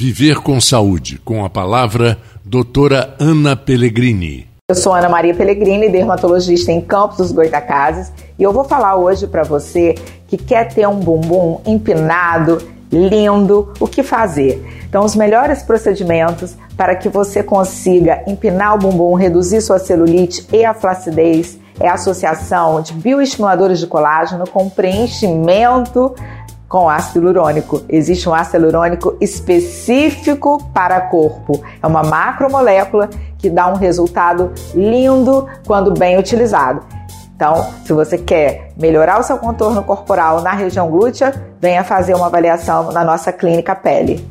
[0.00, 4.48] Viver com Saúde, com a palavra doutora Ana Pellegrini.
[4.70, 9.26] Eu sou Ana Maria Pellegrini, dermatologista em Campos dos Goitacazes, e eu vou falar hoje
[9.26, 9.94] para você
[10.26, 14.66] que quer ter um bumbum empinado, lindo, o que fazer?
[14.88, 20.64] Então, os melhores procedimentos para que você consiga empinar o bumbum, reduzir sua celulite e
[20.64, 26.14] a flacidez é a associação de bioestimuladores de colágeno com preenchimento
[26.70, 27.82] com ácido hialurônico.
[27.88, 31.60] Existe um ácido hialurônico específico para corpo.
[31.82, 36.80] É uma macromolécula que dá um resultado lindo quando bem utilizado.
[37.34, 42.26] Então, se você quer melhorar o seu contorno corporal na região glútea, venha fazer uma
[42.26, 44.30] avaliação na nossa clínica pele.